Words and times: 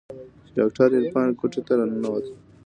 چې 0.45 0.51
ډاکتر 0.57 0.89
عرفان 0.99 1.29
کوټې 1.39 1.61
ته 1.67 1.73
راننوت. 1.77 2.25